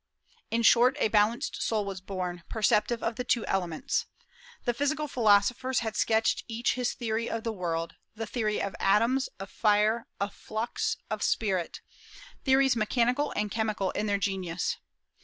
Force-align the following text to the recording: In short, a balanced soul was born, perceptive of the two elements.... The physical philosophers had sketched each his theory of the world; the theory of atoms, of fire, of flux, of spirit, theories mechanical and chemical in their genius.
In 0.49 0.63
short, 0.63 0.95
a 0.99 1.09
balanced 1.09 1.61
soul 1.61 1.85
was 1.85 2.01
born, 2.01 2.41
perceptive 2.49 3.03
of 3.03 3.17
the 3.17 3.23
two 3.23 3.45
elements.... 3.45 4.07
The 4.65 4.73
physical 4.73 5.07
philosophers 5.07 5.81
had 5.81 5.95
sketched 5.95 6.43
each 6.47 6.73
his 6.73 6.93
theory 6.95 7.29
of 7.29 7.43
the 7.43 7.53
world; 7.53 7.93
the 8.15 8.25
theory 8.25 8.59
of 8.59 8.75
atoms, 8.79 9.29
of 9.39 9.51
fire, 9.51 10.07
of 10.19 10.33
flux, 10.33 10.97
of 11.11 11.21
spirit, 11.21 11.81
theories 12.43 12.75
mechanical 12.75 13.31
and 13.35 13.51
chemical 13.51 13.91
in 13.91 14.07
their 14.07 14.17
genius. 14.17 14.77